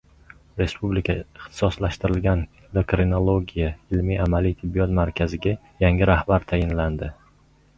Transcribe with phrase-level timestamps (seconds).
[0.59, 7.13] Respublika ixtisoslashtirilgan endokrinologiya ilmiy-amaliy tibbiyot markaziga yangi rahbar tayinlandi